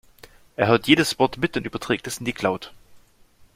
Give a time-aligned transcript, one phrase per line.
[0.55, 2.73] Er hört jedes Wort mit und überträgt es in die Cloud.